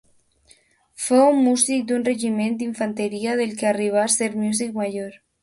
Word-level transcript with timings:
Fou 1.07 1.35
músic 1.47 1.83
d'un 1.91 2.05
regiment 2.07 2.57
d'infanteria, 2.63 3.37
del 3.43 3.55
que 3.61 3.69
arribà 3.75 4.09
ser 4.17 4.33
músic 4.47 4.75
major. 4.83 5.15